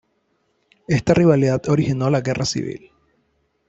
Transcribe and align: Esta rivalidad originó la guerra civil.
Esta 0.87 1.13
rivalidad 1.13 1.69
originó 1.69 2.09
la 2.09 2.21
guerra 2.21 2.43
civil. 2.45 2.91